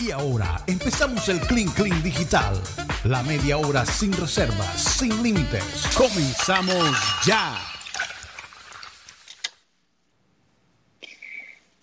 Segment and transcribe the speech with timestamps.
[0.00, 2.54] Y ahora empezamos el Clean Clean Digital.
[3.02, 5.64] La media hora sin reservas, sin límites.
[5.96, 7.58] Comenzamos ya.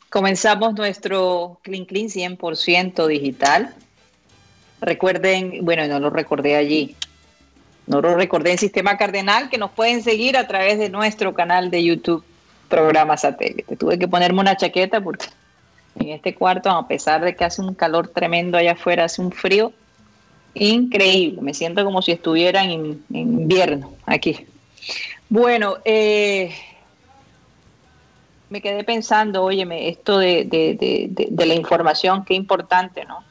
[0.09, 3.75] Comenzamos nuestro Clean Clean 100% digital.
[4.79, 6.95] Recuerden, bueno, no lo recordé allí.
[7.85, 11.69] No lo recordé en Sistema Cardenal, que nos pueden seguir a través de nuestro canal
[11.69, 12.23] de YouTube,
[12.69, 13.75] Programa Satélite.
[13.75, 15.25] Tuve que ponerme una chaqueta porque
[15.95, 19.31] en este cuarto, a pesar de que hace un calor tremendo allá afuera, hace un
[19.31, 19.71] frío
[20.53, 21.41] increíble.
[21.41, 24.45] Me siento como si estuviera en, invierno aquí.
[25.29, 26.53] Bueno, eh,
[28.49, 33.23] me quedé pensando, óyeme, esto de, la información, qué importante, ¿no?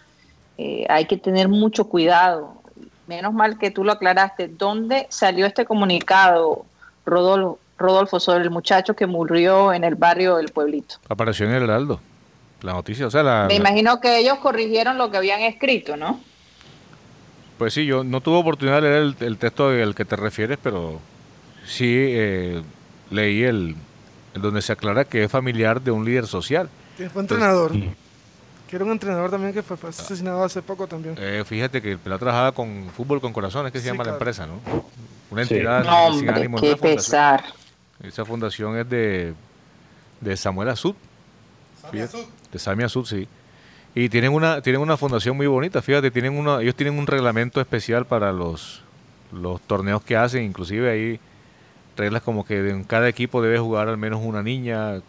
[0.57, 2.63] Eh, hay que tener mucho cuidado.
[3.07, 4.49] Menos mal que tú lo aclaraste.
[4.49, 6.65] ¿Dónde salió este comunicado,
[7.05, 10.97] Rodolfo, Rodolfo sobre el muchacho que murió en el barrio del pueblito?
[11.09, 12.01] Apareció en el Heraldo,
[12.65, 13.07] la noticia.
[13.07, 16.21] O sea, la, Me imagino que ellos corrigieron lo que habían escrito, ¿no?
[17.59, 21.01] Pues sí, yo no tuve oportunidad de leer el, texto al que te refieres, pero
[21.65, 22.63] sí eh,
[23.11, 23.77] leí el,
[24.35, 26.69] donde se aclara que es familiar de un líder social.
[26.97, 27.73] Que fue entrenador.
[27.73, 31.15] que era un entrenador también que fue, asesinado hace poco también.
[31.19, 34.61] Eh, fíjate que la trabajaba con Fútbol con Corazones, que se llama la empresa, ¿no?
[35.31, 37.45] Una entidad sin ánimo qué pesar.
[38.03, 39.35] Esa fundación es de,
[40.21, 40.97] de Samuel Azud.
[41.93, 43.29] De Sami Azud, sí.
[43.95, 47.61] Y tienen una, tienen una fundación muy bonita, fíjate, tienen una, ellos tienen un reglamento
[47.61, 48.83] especial para los,
[49.33, 51.21] los torneos que hacen, inclusive ahí
[51.97, 55.01] reglas como que en cada equipo debe jugar al menos una niña.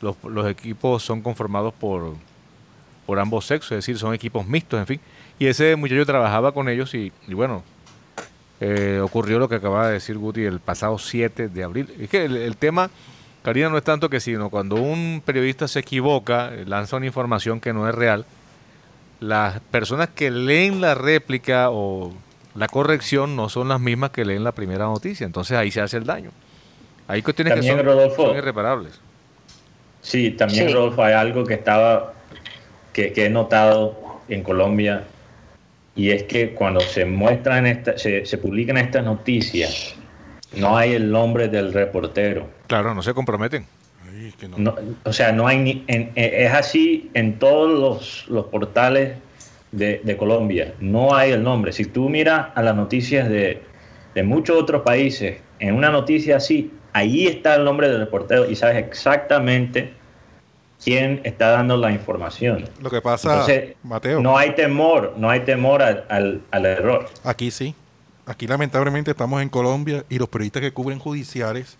[0.00, 2.14] Los, los equipos son conformados por,
[3.06, 5.00] por ambos sexos, es decir, son equipos mixtos, en fin.
[5.38, 7.62] Y ese muchacho trabajaba con ellos y, bueno,
[8.60, 11.92] eh, ocurrió lo que acaba de decir Guti el pasado 7 de abril.
[11.98, 12.90] Es que el, tema,
[13.42, 17.72] Karina, no es tanto que sino cuando un periodista se equivoca, lanza una información que
[17.72, 18.24] no es real,
[19.20, 22.12] las personas que leen la réplica o
[22.54, 25.24] la corrección no son las mismas que leen la primera noticia.
[25.24, 26.30] Entonces ahí se hace el daño.
[27.08, 29.00] Hay cuestiones que son, irreparables.
[30.00, 32.14] Sí, también, Rodolfo, hay algo que estaba,
[32.92, 35.04] que, he notado en Colombia,
[35.94, 39.94] y es que cuando se muestran, esta, se, se publican estas noticias,
[40.56, 42.48] no hay el nombre del reportero.
[42.66, 43.66] Claro, no se comprometen.
[45.04, 49.16] o sea, no hay ni, es así en todos los, los portales
[49.72, 50.74] de, Colombia.
[50.80, 51.72] No hay el nombre.
[51.72, 53.62] Si tú miras a las noticias de,
[54.22, 58.76] muchos otros países, en una noticia así, ahí está el nombre del reportero y sabes
[58.76, 59.92] exactamente
[60.82, 62.68] quién está dando la información.
[62.80, 63.46] Lo que pasa,
[63.82, 64.20] Mateo.
[64.20, 67.06] No hay temor, no hay temor al, al, error.
[67.24, 67.74] Aquí sí.
[68.24, 71.76] Aquí lamentablemente estamos en Colombia y los periodistas que cubren judiciales,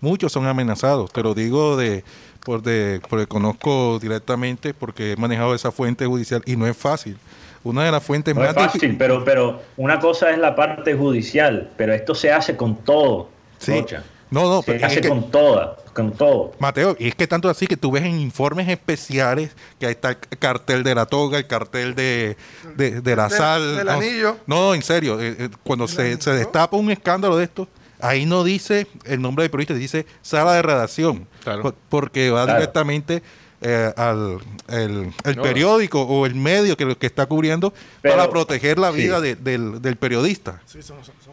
[0.00, 1.12] muchos son amenazados.
[1.12, 2.04] Te lo digo de,
[2.44, 7.18] por de, porque conozco directamente porque he manejado esa fuente judicial y no es fácil
[7.62, 10.94] una de las fuentes no más es fácil, pero, pero una cosa es la parte
[10.94, 13.28] judicial, pero esto se hace con todo.
[13.58, 13.84] Sí.
[14.30, 16.52] No, no, se hace con toda, con todo.
[16.58, 20.10] Mateo, y es que tanto así que tú ves en informes especiales que ahí está
[20.10, 22.36] el cartel de la toga, el cartel de,
[22.76, 23.76] de, la sal.
[23.76, 24.36] Del anillo.
[24.46, 27.68] No, en serio, eh, eh, cuando se, se, destapa un escándalo de esto,
[28.00, 31.26] ahí no dice el nombre del periodista, dice sala de redacción.
[31.42, 31.74] Claro.
[31.88, 33.22] Porque va directamente
[33.62, 35.12] eh, al el,
[35.42, 40.62] periódico o el medio que, que está cubriendo para proteger la vida del, periodista.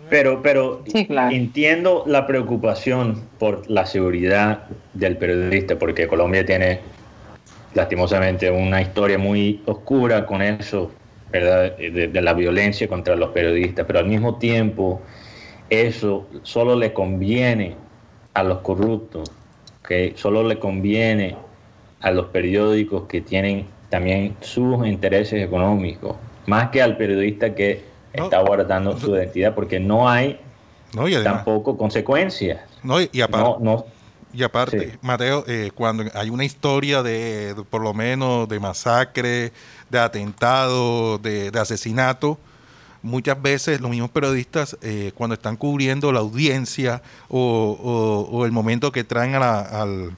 [0.09, 0.83] Pero pero
[1.31, 4.63] entiendo la preocupación por la seguridad
[4.93, 6.79] del periodista, porque Colombia tiene
[7.73, 10.91] lastimosamente una historia muy oscura con eso,
[11.31, 11.77] ¿verdad?
[11.77, 15.01] De, de la violencia contra los periodistas, pero al mismo tiempo
[15.69, 17.75] eso solo le conviene
[18.33, 19.31] a los corruptos,
[19.87, 21.35] que solo le conviene
[22.01, 27.81] a los periódicos que tienen también sus intereses económicos, más que al periodista que
[28.23, 30.39] está guardando su identidad, porque no hay
[31.23, 32.59] tampoco consecuencias.
[32.83, 39.51] No, y, aparte, Mateo, eh, cuando hay una historia de, por lo menos, de masacre,
[39.89, 42.37] de atentado, de, asesinato,
[43.01, 49.03] muchas veces los mismos periodistas, eh, cuando están cubriendo la audiencia o, el momento que
[49.03, 50.15] traen al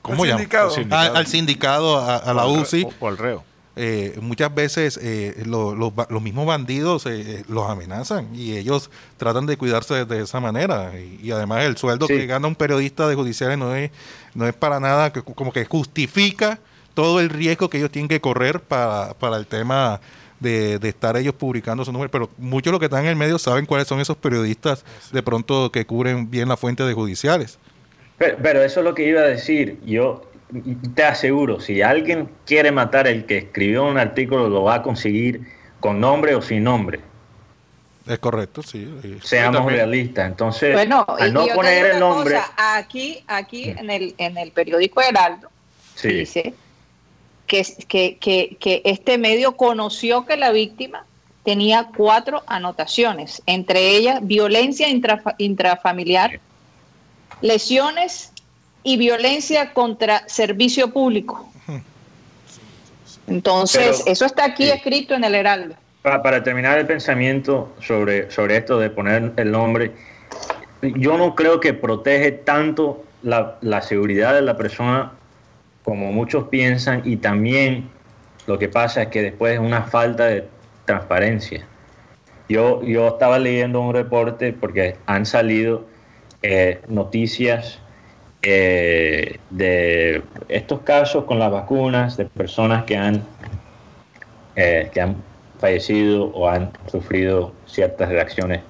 [0.00, 0.42] ¿cómo llama?
[0.90, 2.86] Al sindicado, a, la UCI.
[3.00, 3.44] O, al reo.
[3.74, 10.04] Eh, muchas veces eh, los mismos bandidos eh, los amenazan y ellos tratan de cuidarse
[10.04, 10.92] de, esa manera.
[10.98, 13.90] Y, además el sueldo que gana un periodista de judiciales no es,
[14.34, 16.58] no es para nada que, como que justifica
[16.94, 20.00] todo el riesgo que ellos tienen que correr para, para el tema
[20.38, 22.10] de, de, estar ellos publicando su número.
[22.10, 25.22] Pero muchos de los que están en el medio saben cuáles son esos periodistas de
[25.22, 27.58] pronto que cubren bien la fuente de judiciales.
[28.18, 29.80] Pero, eso es lo que iba a decir.
[29.84, 30.22] Yo,
[30.94, 35.40] te aseguro, si alguien quiere matar el que escribió un artículo, lo va a conseguir
[35.80, 37.00] con nombre o sin nombre.
[38.06, 38.88] Es correcto, sí.
[39.22, 40.26] Seamos realistas.
[40.26, 42.38] Entonces, bueno, al no poner el nombre.
[42.56, 45.48] aquí, aquí en el, en el periódico Heraldo
[46.02, 46.54] dice
[47.46, 51.06] que, que, que, que este medio conoció que la víctima
[51.44, 54.88] tenía cuatro anotaciones, entre ellas violencia
[55.38, 56.40] intrafamiliar,
[57.40, 58.32] lesiones
[58.82, 61.48] y violencia contra servicio público.
[63.26, 65.74] Entonces, eso está aquí escrito en el Heraldo.
[66.02, 69.92] Para, terminar el pensamiento sobre, sobre esto de poner el nombre,
[70.82, 75.12] yo no creo que protege tanto la, la seguridad de la persona
[75.84, 77.88] como muchos piensan y también
[78.46, 80.48] lo que pasa es que después es una falta de
[80.84, 81.64] transparencia.
[82.48, 85.86] Yo, yo estaba leyendo un reporte porque han salido
[86.42, 87.78] eh, noticias
[88.42, 93.22] eh, de estos casos con las vacunas, de personas que han,
[94.56, 95.16] eh, que han
[95.58, 98.60] fallecido o han sufrido ciertas reacciones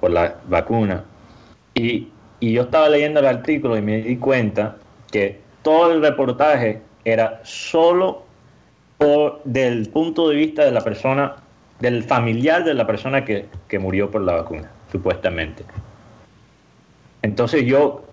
[0.00, 1.04] por la vacuna.
[1.74, 2.08] Y,
[2.40, 4.76] y yo estaba leyendo el artículo y me di cuenta
[5.10, 8.24] que todo el reportaje era solo
[8.98, 11.36] por, del punto de vista de la persona
[11.80, 13.48] del familiar de la persona que,
[13.78, 15.64] murió por la vacuna, supuestamente.
[17.22, 18.04] Entonces yo,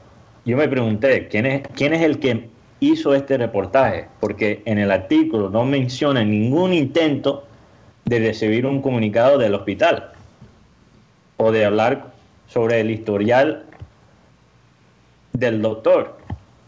[0.46, 2.50] yo me pregunté, ¿quién es, ¿quién es el que
[2.80, 4.08] hizo este reportaje?
[4.20, 7.46] Porque en el artículo no menciona ningún intento
[8.06, 10.12] de recibir un comunicado del hospital
[11.38, 12.12] o de hablar
[12.48, 13.66] sobre el historial
[15.34, 16.18] del doctor.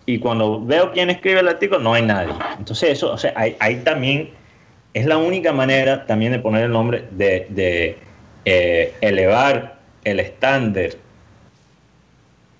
[0.05, 2.33] Y cuando veo quién escribe el artículo, no hay nadie.
[2.57, 4.31] Entonces eso, o sea, hay, también
[4.93, 7.97] es la única manera también de poner el nombre, de,
[8.45, 10.89] eh, elevar el estándar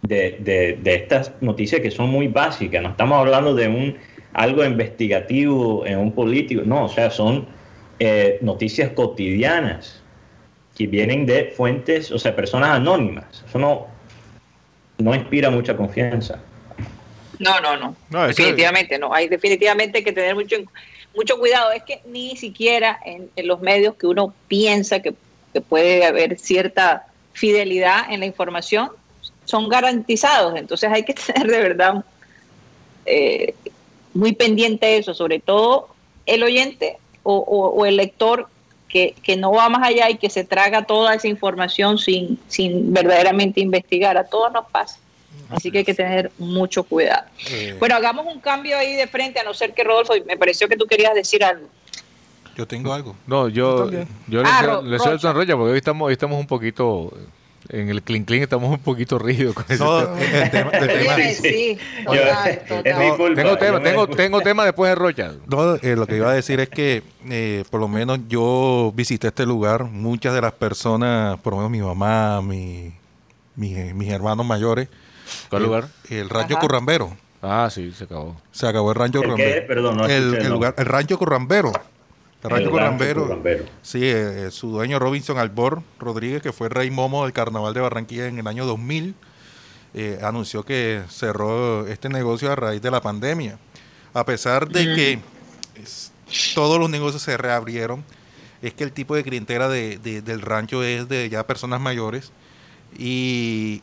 [0.03, 2.81] de, estas noticias que son muy básicas.
[2.81, 3.97] No estamos hablando de un
[4.33, 7.47] algo investigativo en un político, no, o sea, son
[7.99, 10.01] eh, noticias cotidianas
[10.75, 13.43] que vienen de fuentes, o sea, personas anónimas.
[13.47, 13.87] Eso no,
[14.97, 16.39] no inspira mucha confianza.
[17.39, 18.27] No, no, no.
[18.27, 19.13] definitivamente no.
[19.13, 20.55] Hay definitivamente que tener mucho
[21.15, 25.13] mucho cuidado, es que ni siquiera en, los medios que uno piensa que,
[25.69, 28.89] puede haber cierta fidelidad en la información,
[29.45, 30.55] son garantizados.
[30.55, 32.05] Entonces hay que tener de verdad
[33.05, 33.55] eh,
[34.13, 35.89] muy pendiente eso, sobre todo
[36.25, 38.47] el oyente o, el lector
[38.89, 42.93] que, que, no va más allá y que se traga toda esa información sin, sin
[42.93, 44.17] verdaderamente investigar.
[44.17, 44.99] A todos nos pasa.
[45.49, 47.25] Así que hay que tener mucho cuidado.
[47.49, 47.75] Eh.
[47.79, 50.75] Bueno, hagamos un cambio ahí de frente, a no ser que Rodolfo, me pareció que
[50.75, 51.67] tú querías decir algo.
[52.55, 53.15] Yo tengo algo.
[53.25, 53.89] No, yo,
[54.27, 57.11] yo, le, ah, le suelto a Rocha porque hoy estamos, hoy estamos un poquito
[57.69, 60.15] en el clean clean estamos un poquito rígidos con eso.
[61.41, 61.77] Sí,
[63.35, 65.33] Tengo tema, tengo, tengo tema después de Rocha.
[65.47, 69.27] No, eh, lo que iba a decir es que eh, por lo menos yo visité
[69.27, 72.93] este lugar, muchas de las personas, por lo menos mi mamá, mi,
[73.55, 74.89] mis hermanos mayores,
[75.49, 75.87] ¿Cuál lugar?
[76.09, 77.15] El Rancho Currambero.
[77.41, 78.35] Ah, sí, se acabó.
[78.51, 79.67] Se acabó el Rancho Currambero.
[79.67, 81.71] Perdón, no el, lugar, el Rancho Currambero.
[82.43, 83.41] El Rancho Currambero.
[83.81, 88.27] Sí, eh, su dueño Robinson Albor Rodríguez, que fue rey momo del Carnaval de Barranquilla
[88.27, 89.15] en el año 2000,
[89.93, 93.57] eh, anunció que cerró este negocio a raíz de la pandemia.
[94.13, 95.19] A pesar de que
[96.53, 98.03] todos los negocios se reabrieron,
[98.61, 102.31] es que el tipo de clientela de, del rancho es de ya personas mayores
[102.97, 103.81] y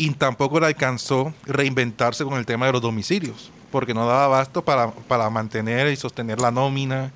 [0.00, 4.64] y tampoco le alcanzó reinventarse con el tema de los domicilios, porque no daba abasto
[4.64, 7.12] para, para mantener y sostener la nómina,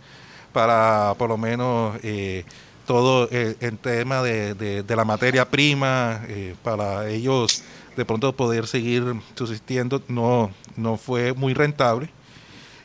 [0.54, 2.44] para por lo menos eh,
[2.86, 7.64] todo eh, el, tema de, de, la materia prima, eh, para ellos
[7.96, 12.08] de pronto poder seguir subsistiendo, no, no fue muy rentable.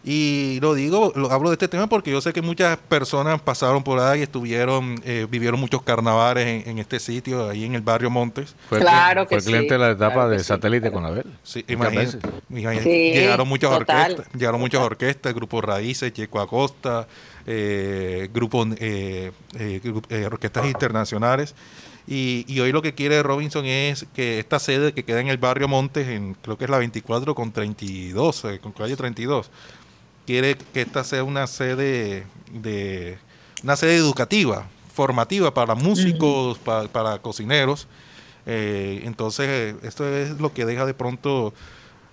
[0.03, 3.83] Y lo digo, lo, hablo de este tema porque yo sé que muchas personas pasaron
[3.83, 8.09] por ahí y estuvieron, eh, vivieron muchos carnavales en, este sitio, ahí en el barrio
[8.09, 8.55] Montes.
[8.69, 11.25] Fue, claro que fue cliente de la etapa de satélite con Abel.
[11.43, 12.19] Sí, imagínate.
[12.49, 17.07] llegaron muchas orquestas, llegaron muchas orquestas, Grupo Raíces, Checo Acosta,
[17.51, 21.56] eh, grupos, eh, eh, orquestas internacionales.
[22.06, 25.38] Y, y, hoy lo que quiere Robinson es que esta sede que queda en el
[25.38, 29.50] barrio Montes, en, creo que es la 24 con 32, con calle 32,
[30.27, 33.18] quiere que esta sea una sede de
[33.63, 37.88] una sede educativa, formativa para músicos, para, cocineros.
[38.46, 41.53] Eh, entonces, esto es lo que deja de pronto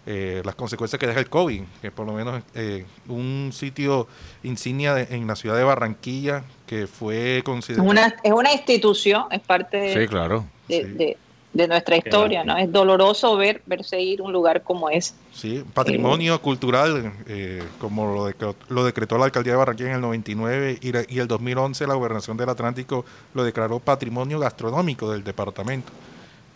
[0.06, 4.06] eh, las consecuencias que deja el COVID, que por lo menos eh, un sitio
[4.42, 7.88] insignia en la ciudad de Barranquilla que fue considerado...
[7.88, 10.44] Una, es una institución, es parte de, sí, claro.
[10.68, 11.16] de,
[11.56, 12.56] de nuestra historia, ¿no?
[12.56, 15.14] Es doloroso ver verse ir un lugar como ese.
[15.32, 20.00] Sí, patrimonio eh, cultural, eh, como lo, lo, decretó la alcaldía de Barranquilla en el
[20.02, 25.92] 99 y, y el 2011 la gobernación del Atlántico lo declaró patrimonio gastronómico del departamento.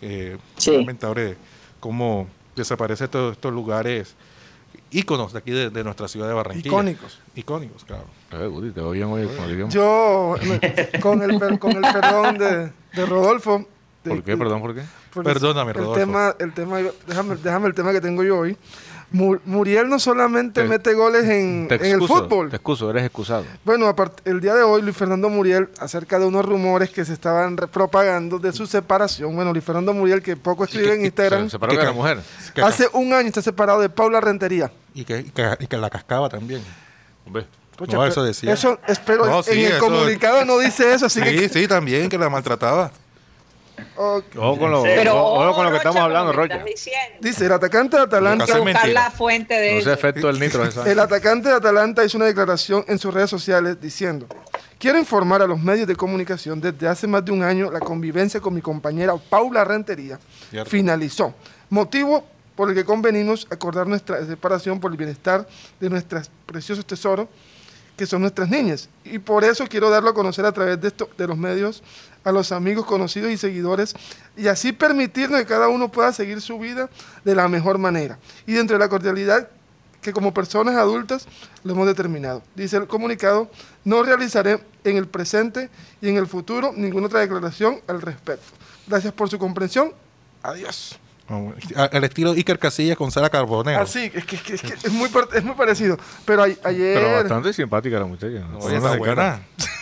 [0.02, 0.72] Eh, sí.
[0.72, 1.36] lamentable
[1.78, 2.26] cómo
[2.60, 4.14] desaparecen todos estos lugares
[4.90, 6.68] íconos de aquí de, nuestra ciudad de Barranquilla.
[6.68, 7.20] Icónicos.
[7.34, 8.04] Icónicos, claro.
[9.68, 10.36] Yo,
[11.00, 13.66] con el, con el perdón de, de Rodolfo,
[14.02, 14.36] ¿Por qué?
[14.36, 14.82] Perdón, ¿por qué?
[15.22, 16.00] Perdóname, Rodolfo.
[16.00, 18.56] El tema, el tema, déjame, déjame el tema que tengo yo hoy.
[19.12, 22.48] Muriel no solamente mete goles en, el fútbol.
[22.50, 23.44] Te excuso, eres excusado.
[23.64, 23.92] Bueno,
[24.24, 28.38] el día de hoy, Luis Fernando Muriel, acerca de unos rumores que se estaban propagando
[28.38, 29.34] de su separación.
[29.34, 31.44] Bueno, Luis Fernando Muriel, que poco escribe en Instagram.
[31.44, 32.20] Se separó de la mujer.
[32.62, 34.70] Hace un año está separado de Paula Rentería.
[34.94, 36.62] Y que, y que, la cascaba también.
[37.26, 37.46] Hombre.
[37.88, 38.52] no, eso decía.
[38.52, 42.92] Eso, espero, en el comunicado no dice eso, así sí, Sí, también, que la maltrataba.
[43.96, 44.82] Ojo con lo,
[45.54, 46.64] con lo que estamos hablando, Rocha.
[47.20, 48.46] Dice, el atacante de Atalanta...
[48.88, 50.64] la fuente de efecto del nitro.
[50.84, 54.26] El atacante de Atalanta hizo una declaración en sus redes sociales diciendo...
[54.80, 58.40] Quiero informar a los medios de comunicación desde hace más de un año la convivencia
[58.40, 60.18] con mi compañera Paula Rentería
[60.64, 61.34] finalizó.
[61.68, 62.24] Motivo
[62.56, 65.46] por el que convenimos acordar nuestra separación por el bienestar
[65.78, 67.28] de nuestros preciosos tesoros
[68.00, 68.88] que son nuestras niñas.
[69.04, 71.82] Y por eso quiero darlo a conocer a través de, esto, de los medios
[72.24, 73.94] a los amigos, conocidos y seguidores,
[74.38, 76.88] y así permitirnos que cada uno pueda seguir su vida
[77.26, 78.18] de la mejor manera.
[78.46, 79.50] Y dentro de la cordialidad
[80.00, 81.28] que como personas adultas
[81.62, 82.42] lo hemos determinado.
[82.54, 83.50] Dice el comunicado,
[83.84, 85.68] no realizaré en el presente
[86.00, 88.46] y en el futuro ninguna otra declaración al respecto.
[88.86, 89.92] Gracias por su comprensión.
[90.42, 90.98] Adiós.
[91.92, 93.80] El estilo Iker Casillas con Sara Carbonero.
[93.80, 95.96] Así, es que, es, que, es, muy, es muy parecido.
[96.24, 96.58] Pero ayer.
[96.64, 98.40] Pero bastante simpática la muchacha.
[98.50, 98.58] ¿no?
[98.58, 99.40] Oye, está buena.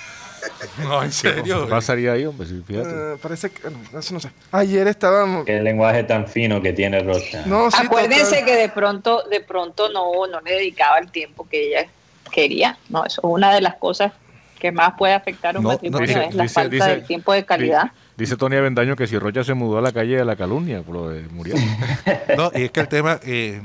[0.82, 1.64] No, en serio.
[1.64, 2.46] ¿Qué pasaría ahí, hombre?
[2.46, 2.88] Fíjate.
[2.88, 3.68] Uh, parece que.
[3.70, 4.30] No, eso no sé.
[4.52, 5.44] Ayer estábamos.
[5.44, 7.44] Qué lenguaje tan fino que tiene Rocha.
[7.46, 11.68] No, sí, Acuérdense que de pronto, de pronto no, no le dedicaba el tiempo que
[11.68, 11.88] ella
[12.30, 12.78] quería.
[12.88, 14.12] No, eso es una de las cosas
[14.58, 17.92] que más puede afectar un matrimonio, es la falta de tiempo de calidad.
[18.18, 20.96] Dice Tony Avendaño que si Rocha se mudó a la calle de la calumnia, por
[20.96, 21.54] lo de murió.
[22.36, 23.62] no, y es que el tema, eh,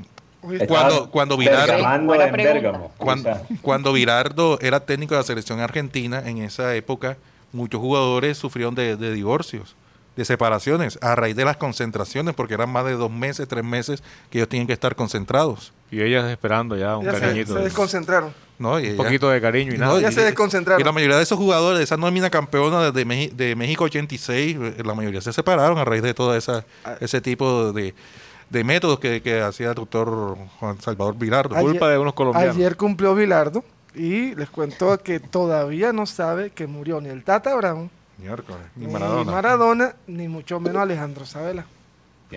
[0.67, 3.31] cuando, cuando Virardo, cuando,
[3.63, 7.17] cuando Virardo era técnico de la selección argentina, en esa época,
[7.51, 9.75] muchos jugadores sufrieron de, divorcios,
[10.15, 14.03] de separaciones, a raíz de las concentraciones, porque eran más de dos meses, tres meses
[14.29, 15.73] que ellos tienen que estar concentrados.
[15.91, 17.55] Y ellas esperando ya un cariñito.
[17.55, 18.33] Se, desconcentraron.
[18.59, 19.99] un poquito de cariño y nada.
[19.99, 20.81] ya se desconcentraron.
[20.81, 24.93] Y la mayoría de esos jugadores, de esa nómina campeona de, de México 86, la
[24.93, 26.95] mayoría se separaron a raíz de todo esa, ah.
[26.99, 27.93] ese tipo de
[28.53, 31.55] de métodos que, que hacía el doctor Juan Salvador Vilardo.
[31.55, 32.55] culpa de unos colombianos.
[32.55, 33.63] Ayer cumplió Vilardo
[33.95, 37.89] y les cuento que todavía no sabe que murió ni el Tata Brown,
[38.75, 39.23] ni, Maradona.
[39.23, 41.65] ni Maradona, ni mucho menos Alejandro Sabela.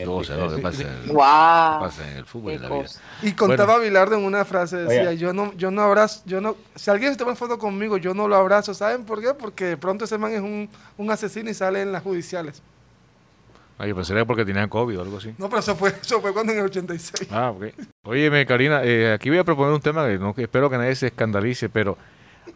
[0.04, 2.86] Lo que pasa, en el fútbol y la vida.
[3.22, 6.90] Y contaba Vilardo en una frase, decía, yo no, yo no abrazo, yo no, si
[6.90, 9.32] alguien se toma foto conmigo, yo no lo abrazo, ¿saben por qué?
[9.32, 12.62] Porque de pronto ese man es un, un asesino y sale en las judiciales.
[13.78, 15.34] Ay, pues era porque tenía COVID o algo así.
[15.36, 17.28] No, pero eso fue, eso fue cuando en el 86.
[17.30, 17.66] Ah, ok.
[18.04, 21.08] Óyeme, Karina, eh, aquí voy a proponer un tema que no, espero que nadie se
[21.08, 21.96] escandalice, pero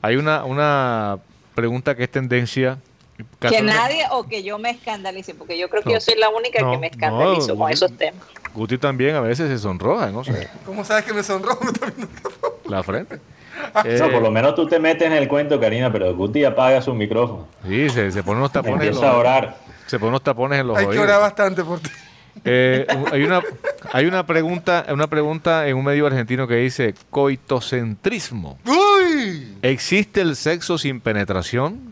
[0.00, 1.18] hay una, una
[1.54, 2.78] pregunta que es tendencia.
[3.38, 6.58] Que nadie o que yo me escandalice, porque yo creo que yo soy la única
[6.70, 8.22] que me escandalizo con esos temas.
[8.54, 10.48] Guti también a veces se sonroja, no sé.
[10.66, 11.60] ¿Cómo sabes que me sonrojo?
[12.68, 13.20] la frente.
[13.84, 16.80] Eh, no, por lo menos tú te metes en el cuento, Karina, pero Guti apaga
[16.82, 17.46] su micrófono.
[17.66, 18.86] Sí, se, se pone unos tapones.
[18.86, 19.56] Empieza a orar.
[19.86, 21.02] Se pone unos tapones en los Hay oídos.
[21.02, 21.90] Hay que orar bastante por ti.
[22.44, 23.42] Eh, hay una
[23.92, 28.58] hay una pregunta una pregunta en un medio argentino que dice coitocentrismo.
[28.64, 29.56] Uy.
[29.62, 31.89] ¿Existe el sexo sin penetración?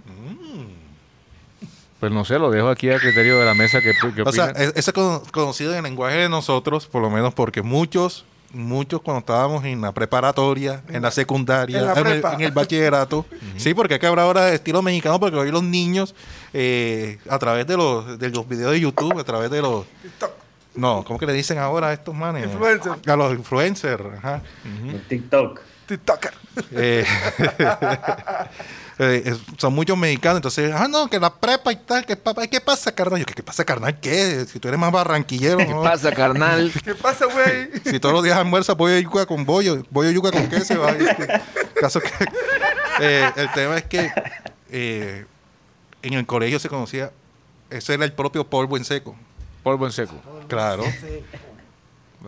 [2.00, 3.93] Pues no sé, lo dejo aquí a criterio de la mesa que,
[4.25, 4.93] O sea, es,
[5.33, 9.81] conocido en el lenguaje de nosotros, por lo menos porque muchos muchos cuando estábamos en
[9.81, 13.26] la preparatoria, en la secundaria, en, el, bachillerato.
[13.57, 16.14] Sí, porque hay que hablar ahora de estilo mexicano, porque hoy los niños,
[16.52, 19.85] eh, a través de los, de los videos de YouTube, a través de los...
[20.75, 22.49] No, ¿cómo que le dicen ahora a estos manes?
[23.07, 24.05] A los influencers.
[24.19, 24.43] Ajá.
[25.09, 25.61] TikTok.
[25.88, 26.35] TikToker.
[26.73, 27.04] Eh,
[29.00, 32.18] Eh, son muchos mexicanos, entonces, ah, no, que la prepa y tal, que
[32.50, 33.21] ¿qué pasa, carnal?
[33.21, 34.00] Yo, ¿qué, pasa, carnal?
[34.00, 34.45] ¿Qué?
[34.47, 35.59] Si tú eres más barranquillero.
[35.59, 36.73] ¿Qué pasa, carnal?
[36.85, 37.71] ¿Qué pasa, güey?
[37.85, 40.80] Si todos los días almuerza pollo de yuca con bollo, bollo de yuca con queso,
[40.80, 40.90] va.
[40.90, 41.28] Este,
[41.80, 42.11] caso que,
[43.00, 44.11] eh, el tema es que
[44.71, 45.26] eh,
[46.02, 47.12] en el colegio se conocía,
[47.71, 49.14] ese era el propio polvo en seco.
[49.62, 50.14] Polvo en seco.
[50.49, 50.83] Claro.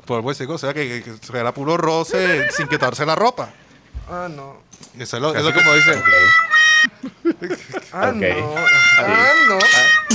[0.07, 1.03] Polvo en seco, o sea que,
[1.35, 3.51] era puro roce sin quitarse la ropa.
[4.09, 4.59] Ah, no.
[4.99, 6.03] Eso es lo, es como dicen.
[7.93, 8.27] ah, no.
[8.99, 9.59] Ah, no.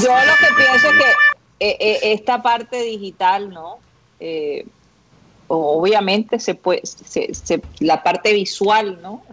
[0.02, 1.12] Yo lo que pienso es que
[1.60, 3.80] eh, eh, esta parte digital, ¿no?
[4.20, 4.66] Eh,
[5.48, 6.82] obviamente se puede,
[7.80, 9.24] la parte visual, ¿no?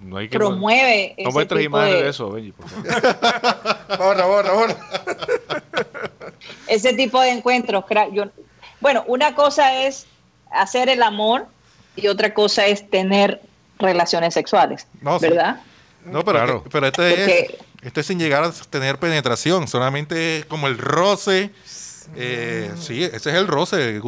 [0.00, 2.08] No hay que promueve no ese tipo de...
[2.08, 2.66] eso, Benji, por
[3.98, 4.76] borra, borra, borra.
[6.68, 7.84] ese tipo de encuentros.
[8.12, 8.26] Yo,
[8.84, 10.06] bueno, una cosa es
[10.50, 11.46] hacer el amor
[11.96, 13.40] y otra cosa es tener
[13.78, 14.86] relaciones sexuales,
[15.22, 15.62] ¿verdad?
[16.04, 21.50] No, pero, pero este, es, este sin llegar a tener penetración, solamente como el roce.
[22.14, 24.02] Eh, sí, ese es el roce.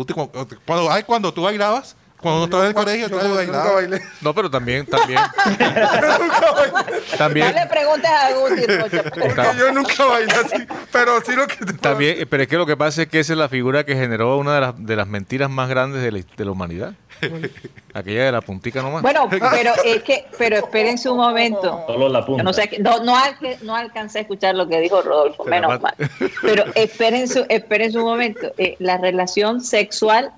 [0.67, 4.01] Cuando, ay, cuando tú bailabas, cuando uno estaba en el colegio, tú bailabas.
[4.21, 5.21] No, pero también, también.
[7.19, 7.55] también.
[7.55, 8.63] No le preguntes a Guti,
[9.11, 10.67] Porque yo nunca bailé así.
[10.93, 11.57] Pero sí lo que.
[11.81, 14.39] También, pero es que lo que pasa es que esa es la figura que generó
[14.39, 16.95] una de las, de las mentiras más grandes de la, de la humanidad.
[17.95, 19.03] Aquella de la puntica nomás.
[19.03, 21.85] Bueno, pero es que, pero espérense un momento.
[21.87, 22.43] Solo la punta.
[22.43, 23.17] No, sé, no, no,
[23.63, 25.95] no, alcancé a escuchar lo que dijo Rodolfo, menos mal.
[26.43, 28.53] Pero espérense, espérense un momento.
[28.59, 30.33] Eh, la relación sexual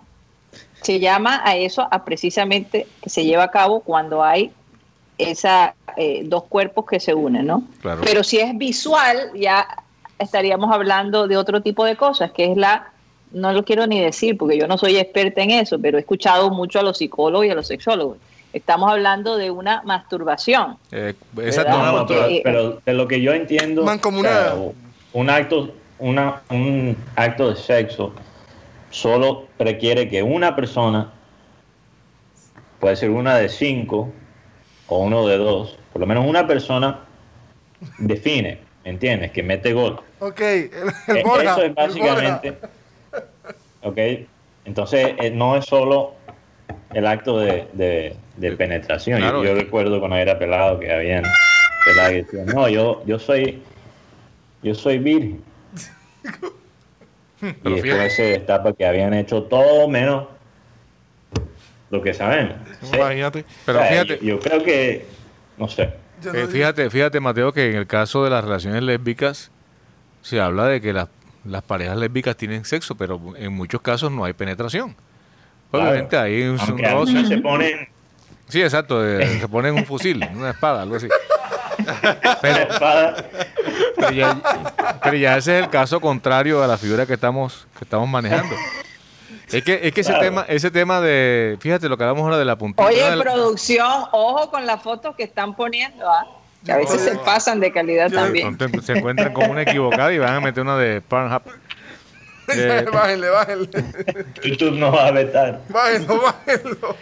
[0.82, 4.52] se llama a eso, a precisamente que se lleva a cabo cuando hay
[5.18, 7.64] esa eh, dos cuerpos que se unen, ¿no?
[8.04, 9.66] Pero si es visual, ya
[10.18, 12.92] estaríamos hablando de otro tipo de cosas, que es la
[13.30, 16.50] no lo quiero ni decir porque yo no soy experta en eso, pero he escuchado
[16.50, 18.16] mucho a los psicólogos y a los sexólogos.
[18.54, 20.78] Estamos hablando de una masturbación.
[20.90, 22.06] Eh, exacto,
[22.42, 23.82] pero, de lo que yo entiendo,
[25.12, 28.14] un acto, una, un acto de sexo
[28.90, 31.12] solo requiere que una persona,
[32.80, 34.10] puede ser una de cinco
[34.86, 37.00] o uno de dos, por lo menos una persona
[37.98, 39.32] define, ¿entiendes?
[39.32, 40.00] Que mete gol.
[40.20, 40.70] Ok, e,
[41.06, 42.56] Eso es básicamente
[43.82, 43.98] ¿ok?
[44.64, 46.14] Entonces, eh, no es solo
[46.92, 48.16] el acto de,
[48.56, 49.20] penetración.
[49.20, 51.24] yo, recuerdo cuando era pelado que habían
[51.84, 53.62] pelados que decían, no, yo, yo soy
[54.62, 55.42] yo soy virgen.
[57.42, 60.28] y después se destapa que habían hecho todo menos
[61.90, 62.56] lo que sabemos.
[62.90, 64.18] Pero fíjate.
[64.22, 65.06] Yo, creo que,
[65.56, 65.94] no sé.
[66.34, 69.50] Eh, fíjate, fíjate, Mateo, que en el caso de las relaciones lésbicas
[70.22, 71.08] se habla de que las
[71.44, 74.94] las parejas lésbicas tienen sexo, pero en muchos casos no hay penetración.
[75.70, 77.88] Obviamente ahí un, se ponen
[78.48, 81.06] Sí, exacto, se ponen un fusil, una espada, algo así.
[82.42, 82.68] Pero,
[83.98, 88.54] pero, ya, ese es el caso contrario a la figura que estamos que estamos manejando.
[89.50, 92.44] Es que, es que ese tema, ese tema de, fíjate lo que hablamos ahora de
[92.44, 92.84] la puntita.
[92.84, 96.26] Oye, producción, ojo con las fotos que están poniendo, ¿ah?
[96.68, 98.58] a veces se pasan de calidad también.
[98.82, 101.42] Se encuentran con una equivocada y van a meter una de Pornhub.
[102.92, 103.68] bájenle, bájenle.
[104.42, 105.60] YouTube no va a vetar.
[105.68, 106.96] Bájenlo, bájenlo.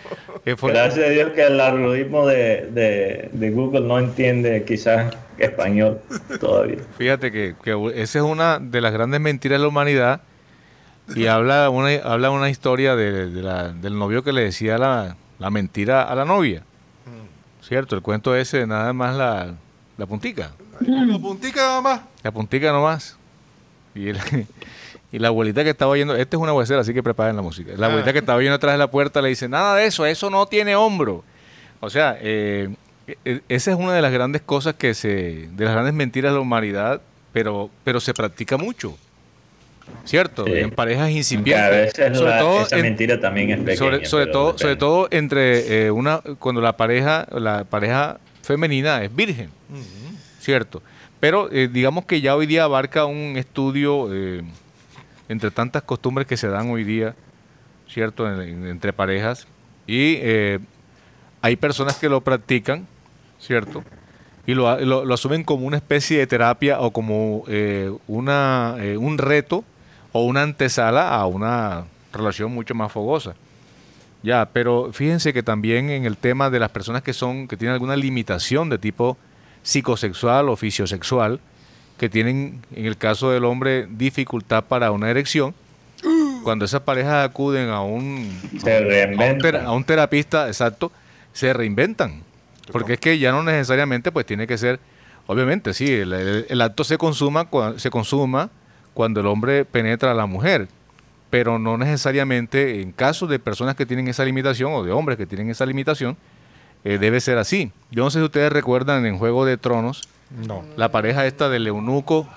[0.44, 6.00] Gracias a Dios que el algoritmo de, de, Google no entiende quizás español
[6.40, 6.78] todavía.
[6.98, 7.54] Fíjate que,
[7.94, 10.20] esa es una de las grandes mentiras de la humanidad
[11.14, 15.50] y habla una, habla una historia de, la, del novio que le decía la, la
[15.50, 16.62] mentira a la novia.
[17.62, 19.54] Cierto, el cuento ese nada más la,
[19.96, 20.52] la puntica.
[20.80, 22.00] La puntica nada más.
[22.22, 23.16] La puntica nomás.
[23.94, 24.12] Y,
[25.16, 27.72] y la abuelita que estaba oyendo, esta es una huesera, así que preparen la música.
[27.78, 30.28] La abuelita que estaba oyendo atrás de la puerta le dice, nada de eso, eso
[30.28, 31.24] no tiene hombro.
[31.80, 32.68] O sea, eh,
[33.24, 36.36] e, esa es una de las grandes cosas que se, de las grandes mentiras de
[36.36, 37.00] la humanidad,
[37.32, 38.94] pero, pero se practica mucho.
[40.04, 40.46] ¿cierto?
[40.46, 41.94] En parejas incipientes.
[41.94, 46.60] sobre todo esa mentira también es pequeña, sobre, todo, sobre todo entre eh, una cuando
[46.60, 49.48] la pareja la pareja femenina es virgen,
[50.40, 50.82] ¿cierto?
[51.20, 54.08] Pero eh, digamos que ya hoy día abarca un estudio
[55.28, 57.14] entre tantas costumbres que se dan hoy día,
[57.88, 58.30] ¿cierto?
[58.40, 59.46] entre parejas
[59.86, 60.18] y
[61.42, 62.86] hay personas que lo practican,
[63.38, 63.84] ¿cierto?
[64.46, 67.44] Y lo, lo, asumen como una especie de terapia o como
[68.08, 69.64] una, un reto
[70.12, 73.34] o una antesala a una relación mucho más fogosa.
[74.22, 77.74] Ya, pero fíjense que también en el tema de las personas que son que tienen
[77.74, 79.16] alguna limitación de tipo
[79.62, 81.38] psicosexual o fisiosexual,
[81.98, 85.54] que tienen en el caso del hombre dificultad para una erección,
[86.42, 88.30] cuando esas parejas acuden a un,
[89.64, 90.92] a un, terapista, exacto,
[91.32, 92.22] se reinventan.
[92.70, 94.78] Porque es que ya no necesariamente pues tiene que ser,
[95.26, 98.50] obviamente sí, el, acto se consuma, se consuma
[98.94, 100.68] cuando el hombre penetra a la mujer,
[101.30, 105.26] pero no necesariamente en casos de personas que tienen esa limitación o de hombres que
[105.26, 106.16] tienen esa limitación,
[106.84, 107.72] eh, debe ser así.
[107.90, 110.64] Yo no sé si ustedes recuerdan en Juego de Tronos, no.
[110.76, 112.28] la pareja esta del eunuco,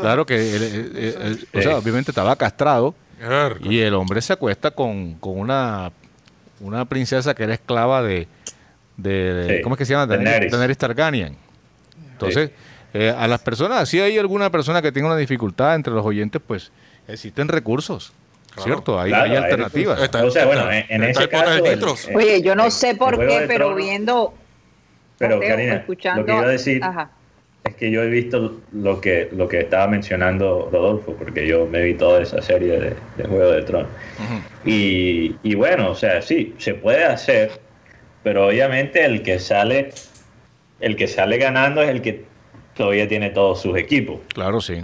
[0.00, 2.94] claro que, o sea, obviamente estaba castrado
[3.62, 5.92] y el hombre se acuesta con, una,
[6.60, 8.28] una princesa que era esclava de,
[8.96, 10.06] de, ¿cómo es que se llama?
[10.06, 11.36] Daenerys Targaryen.
[12.12, 12.50] Entonces,
[12.94, 16.40] Eh, a las personas, si hay alguna persona que tenga una dificultad entre los oyentes,
[16.44, 16.72] pues
[17.06, 18.12] existen recursos.
[18.56, 18.98] ¿Cierto?
[18.98, 20.00] Hay, alternativas.
[20.00, 21.62] o sea, bueno, en, ese caso...
[22.12, 24.34] Oye, yo no sé por qué, pero viendo...
[25.18, 26.80] Pero, Karina, escuchando, lo que iba a decir
[27.64, 31.82] es que yo he visto lo que, lo que estaba mencionando Rodolfo, porque yo me
[31.82, 33.90] vi toda esa serie de, de Juego de Tronos.
[34.64, 37.50] y, y bueno, o sea, sí, se puede hacer,
[38.22, 39.90] pero obviamente el que sale,
[40.80, 42.24] el que sale ganando es el que
[42.74, 44.20] todavía tiene todos sus equipos.
[44.32, 44.80] Claro, sí.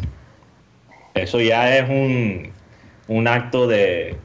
[1.14, 2.50] Eso ya es un,
[3.06, 4.16] un acto de,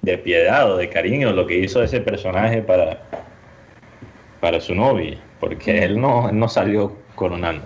[0.00, 3.02] de piedad o de cariño, lo que hizo ese personaje para,
[4.44, 7.64] para su novia, porque él no, no salió coronando.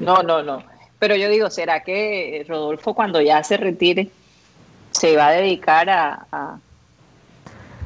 [0.00, 0.64] No, no, no.
[0.98, 4.08] Pero yo digo, ¿será que Rodolfo cuando ya se retire
[4.90, 6.58] se va a dedicar a, a,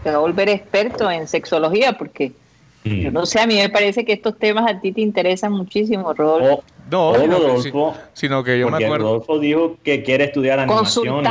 [0.06, 1.98] a volver experto en sexología?
[1.98, 2.32] Porque
[2.84, 6.14] yo no sé, a mí me parece que estos temas a ti te interesan muchísimo,
[6.14, 6.64] Rodolfo.
[6.90, 7.12] no,
[8.14, 9.08] sino, que, yo me acuerdo.
[9.08, 11.22] Rodolfo dijo que quiere estudiar animación.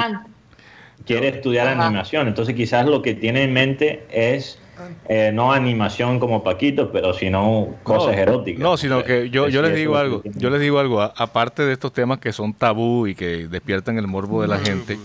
[1.04, 2.28] Quiere estudiar animación.
[2.28, 4.60] Entonces, quizás lo que tiene en mente es
[5.08, 8.62] eh, no animación como Paquito, pero sino cosas eróticas.
[8.62, 11.94] No, sino que yo, yo les digo algo, yo les digo algo, aparte de estos
[11.94, 14.98] temas que son tabú y que despiertan el morbo de la gente,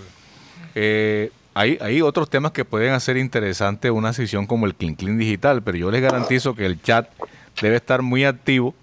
[0.75, 5.19] eh, hay, hay otros temas que pueden hacer interesante una sesión como el Clean Clean
[5.19, 7.09] Digital, pero yo les garantizo que el chat
[7.61, 8.75] debe estar muy activo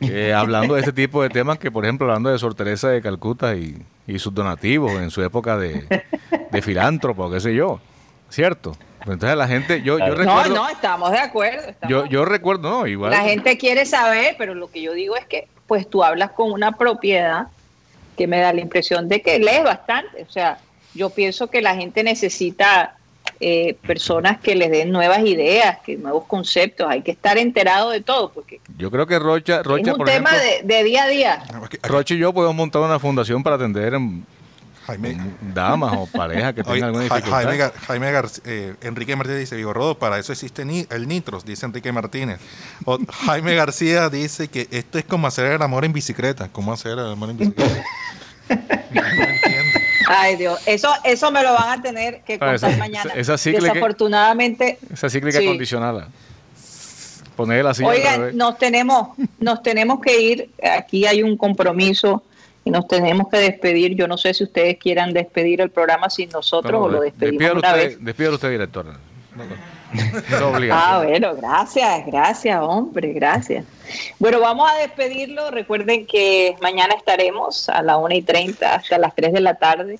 [0.00, 3.02] eh, hablando de ese tipo de temas que, por ejemplo, hablando de Sor Teresa de
[3.02, 3.84] Calcuta y,
[4.18, 5.86] sus donativos en su época de,
[6.50, 7.80] de filántropo, qué sé yo,
[8.28, 8.76] ¿cierto?
[9.06, 10.54] Entonces la gente, yo, yo recuerdo...
[10.54, 11.74] No, no, estamos de acuerdo.
[11.88, 13.10] yo, yo recuerdo, no, igual.
[13.10, 16.52] La gente quiere saber, pero lo que yo digo es que, pues tú hablas con
[16.52, 17.48] una propiedad
[18.16, 20.58] que me da la impresión de que lees bastante, o sea,
[20.94, 22.96] yo pienso que la gente necesita
[23.40, 26.86] eh, personas que les den nuevas ideas, que nuevos conceptos.
[26.88, 28.30] Hay que estar enterado de todo.
[28.30, 30.30] porque Yo creo que Rocha, Rocha es un tema
[30.62, 31.42] de, día a día.
[31.82, 34.24] Rocha y yo podemos montar una fundación para atender en
[35.54, 37.72] damas o parejas que tengan alguna dificultad.
[37.86, 41.92] Jaime, García, eh, Enrique Martínez dice, Vigorrodo, para eso existe ni, el nitros, dice Enrique
[41.92, 42.40] Martínez.
[42.84, 46.48] O, Jaime García dice que esto es como hacer el amor en bicicleta.
[46.50, 47.84] ¿Cómo hacer el amor en bicicleta?
[50.08, 53.12] Ay, Dios, eso, eso me lo van a tener que ah, contar mañana.
[53.14, 54.78] Esa, Desafortunadamente.
[54.92, 56.08] Esa cíclica condicionada.
[57.36, 60.50] Poner la Oigan, nos tenemos, nos tenemos que ir.
[60.78, 62.22] Aquí hay un compromiso
[62.64, 63.94] y nos tenemos que despedir.
[63.94, 67.74] Yo no sé si ustedes quieran despedir el programa sin nosotros o lo despedimos una
[67.74, 68.32] usted, vez.
[68.32, 68.86] usted, director.
[70.70, 73.64] ah, bueno, gracias, gracias, hombre, gracias.
[74.18, 75.50] Bueno, vamos a despedirlo.
[75.50, 79.96] Recuerden que mañana estaremos a las 1 y 30 hasta las 3 de la tarde.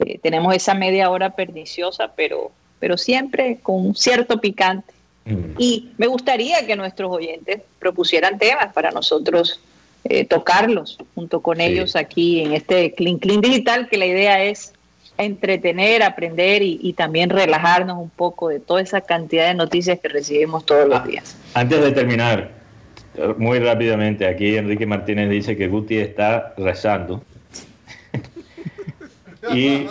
[0.00, 4.92] Eh, tenemos esa media hora perniciosa, pero, pero siempre con cierto picante.
[5.24, 5.54] Mm.
[5.58, 9.60] Y me gustaría que nuestros oyentes propusieran temas para nosotros
[10.04, 14.72] eh, tocarlos junto con ellos aquí en este Clean Clean Digital, que la idea es
[15.18, 20.64] entretener, aprender y, también relajarnos un poco de toda esa cantidad de noticias que recibimos
[20.64, 21.36] todos los ah, días.
[21.54, 22.50] Antes de terminar,
[23.36, 27.22] muy rápidamente, aquí Enrique Martínez dice que Guti está rezando.
[29.52, 29.88] Y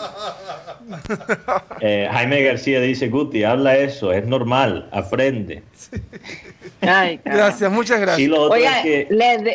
[1.81, 5.63] eh, Jaime García dice, Guti, habla eso, es normal, aprende.
[6.81, 8.31] gracias, muchas gracias.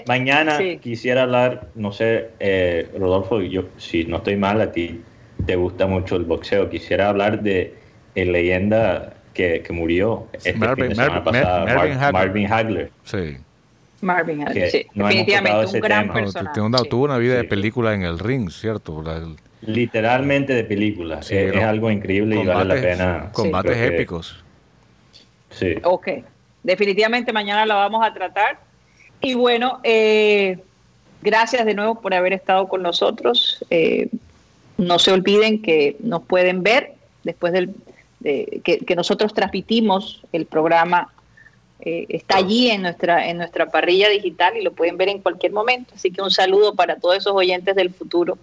[0.06, 5.00] mañana quisiera hablar, no sé, eh, Rodolfo, yo si no estoy mal, a ti
[5.46, 6.68] te gusta mucho el boxeo.
[6.70, 7.74] Quisiera hablar de
[8.14, 12.90] el leyenda que, murió este Marvin, Hagler.
[13.04, 13.36] Sí.
[14.00, 14.86] Marvin Hagler, sí.
[14.94, 16.88] Definitivamente un gran personaje.
[16.88, 19.02] tuvo una vida de película en el ring, ¿cierto?
[19.62, 21.20] Literalmente de película.
[21.20, 23.30] es, algo increíble y vale la pena.
[23.32, 24.42] Combates épicos.
[25.50, 25.76] Sí.
[25.84, 26.08] Ok.
[26.64, 28.58] Definitivamente mañana la vamos a tratar.
[29.20, 30.58] Y bueno, eh,
[31.22, 33.64] gracias de nuevo por haber estado con nosotros.
[33.70, 34.08] Eh,
[34.78, 37.72] no se olviden que nos pueden ver después del
[38.22, 41.12] que, nosotros transmitimos el programa.
[41.80, 45.52] Eh, está allí en nuestra, en nuestra parrilla digital y lo pueden ver en cualquier
[45.52, 45.94] momento.
[45.94, 48.38] Así que un saludo para todos esos oyentes del futuro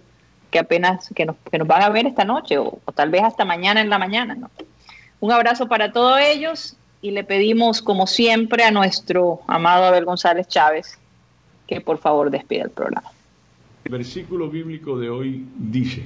[0.50, 3.44] que apenas que nos, que nos van a ver esta noche o, tal vez hasta
[3.44, 4.36] mañana en la mañana.
[5.20, 10.48] Un abrazo para todos ellos y le pedimos, como siempre, a nuestro amado Abel González
[10.48, 10.98] Chávez
[11.66, 13.08] que por favor despida el programa.
[13.84, 16.02] El versículo bíblico de hoy dice,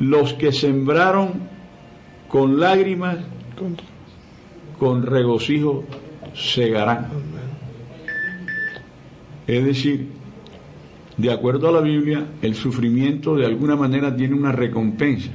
[0.00, 1.48] los que sembraron
[2.28, 3.18] con lágrimas,
[4.78, 5.84] con regocijo
[6.34, 7.08] segarán.
[9.46, 10.17] Es decir,
[11.18, 15.30] de acuerdo a la Biblia, el sufrimiento de alguna manera tiene una recompensa,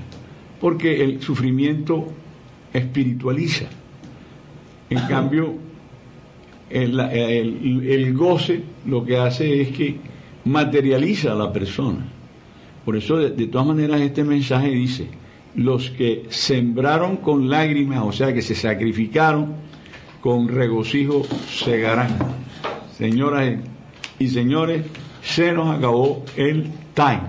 [0.59, 2.07] porque el sufrimiento
[2.71, 3.65] espiritualiza.
[4.89, 5.55] En cambio,
[6.69, 9.97] el, goce lo que hace es que
[10.45, 12.05] materializa a la persona.
[12.85, 15.07] Por eso, de, todas maneras, este mensaje dice,
[15.55, 19.55] los que sembraron con lágrimas, o sea, que se sacrificaron,
[20.21, 22.17] con regocijo segarán.
[22.97, 23.59] Señoras
[24.19, 24.83] y señores,
[25.23, 27.21] se nos acabó el time.